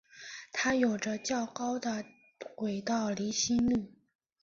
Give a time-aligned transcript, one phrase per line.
[0.51, 2.03] 它有着较高的
[2.55, 3.93] 轨道离心率。